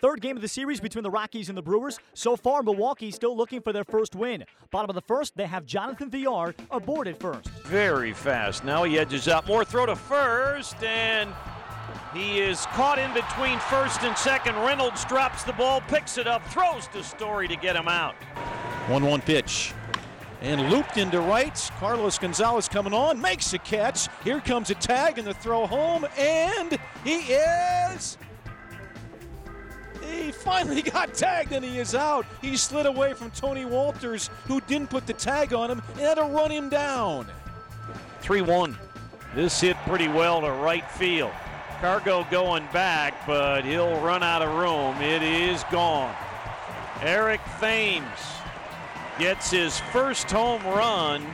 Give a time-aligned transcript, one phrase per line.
[0.00, 1.98] Third game of the series between the Rockies and the Brewers.
[2.14, 4.44] So far, Milwaukee still looking for their first win.
[4.70, 7.48] Bottom of the first, they have Jonathan Villar aboard at first.
[7.66, 8.64] Very fast.
[8.64, 9.64] Now he edges out more.
[9.64, 11.30] Throw to first, and
[12.12, 14.56] he is caught in between first and second.
[14.56, 18.14] Reynolds drops the ball, picks it up, throws to Story to get him out.
[18.88, 19.72] 1 1 pitch.
[20.42, 21.70] And looped into right.
[21.78, 24.08] Carlos Gonzalez coming on, makes a catch.
[24.24, 27.83] Here comes a tag and the throw home, and he is.
[30.10, 32.26] He finally got tagged and he is out.
[32.40, 36.14] He slid away from Tony Wolters, who didn't put the tag on him and had
[36.14, 37.26] to run him down.
[38.20, 38.76] 3 1.
[39.34, 41.32] This hit pretty well to right field.
[41.80, 44.96] Cargo going back, but he'll run out of room.
[45.02, 46.14] It is gone.
[47.02, 48.06] Eric Thames
[49.18, 51.26] gets his first home run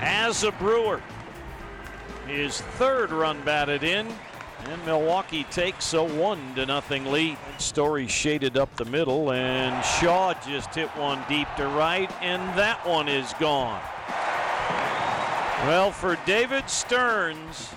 [0.00, 1.00] as a Brewer.
[2.26, 4.06] His third run batted in,
[4.64, 7.38] and Milwaukee takes a one to nothing lead.
[7.58, 12.86] Story shaded up the middle, and Shaw just hit one deep to right, and that
[12.86, 13.80] one is gone.
[15.66, 17.70] Well, for David Stearns,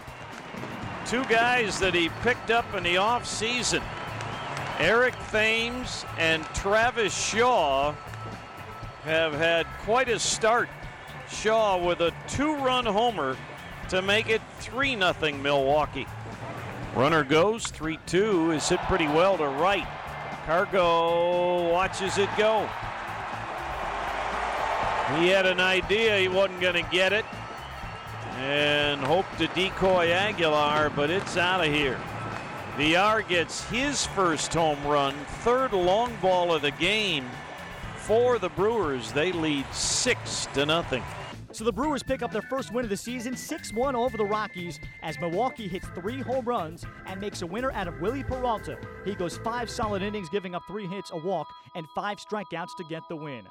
[1.05, 3.81] two guys that he picked up in the offseason,
[4.79, 7.93] Eric Thames and Travis Shaw,
[9.03, 10.69] have had quite a start.
[11.29, 13.37] Shaw with a two run homer
[13.89, 16.07] to make it 3 0 Milwaukee.
[16.95, 19.87] Runner goes 3 2, is hit pretty well to right.
[20.45, 22.67] Cargo watches it go.
[25.17, 27.25] He had an idea he wasn't going to get it
[28.37, 31.99] and hoped to decoy Aguilar, but it's out of here.
[32.77, 37.25] Villar gets his first home run, third long ball of the game
[37.97, 39.11] for the Brewers.
[39.11, 41.03] They lead six to nothing.
[41.53, 44.79] So the Brewers pick up their first win of the season, 6-1 over the Rockies,
[45.03, 48.77] as Milwaukee hits three home runs and makes a winner out of Wily Peralta.
[49.03, 52.85] He goes five solid innings, giving up three hits, a walk, and five strikeouts to
[52.89, 53.43] get the win.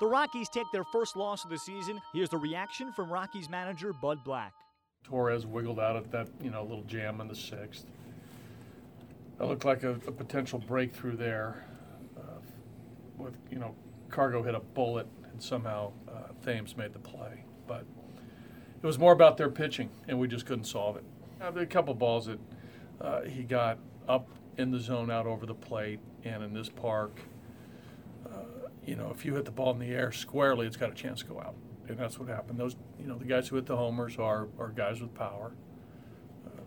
[0.00, 2.00] The Rockies take their first loss of the season.
[2.14, 4.52] Here's the reaction from Rockies manager Bud Black.
[5.02, 7.86] Torres wiggled out at that, you know, little jam in the sixth.
[9.38, 11.64] That looked like a, a potential breakthrough there.
[12.16, 12.38] Uh,
[13.18, 13.74] with you know,
[14.10, 17.84] Cargo hit a bullet and somehow uh, Thames made the play, but
[18.82, 21.04] it was more about their pitching, and we just couldn't solve it.
[21.40, 22.38] Uh, there a couple balls that
[23.00, 27.20] uh, he got up in the zone out over the plate, and in this park,
[28.26, 30.94] uh, you know, if you hit the ball in the air squarely, it's got a
[30.94, 31.54] chance to go out,
[31.88, 32.58] and that's what happened.
[32.58, 35.52] Those, you know, the guys who hit the homers are are guys with power.
[36.46, 36.60] Uh,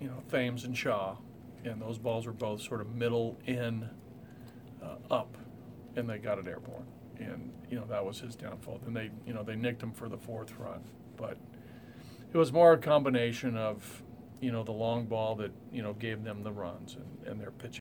[0.00, 1.16] you know, Thames and Shaw,
[1.64, 3.88] and those balls were both sort of middle in,
[4.82, 5.36] uh, up,
[5.96, 6.86] and they got it airborne,
[7.18, 8.80] and you know that was his downfall.
[8.84, 10.82] Then they, you know, they nicked him for the fourth run,
[11.16, 11.36] but
[12.32, 14.02] it was more a combination of,
[14.40, 17.50] you know, the long ball that you know gave them the runs and, and their
[17.50, 17.74] pitching.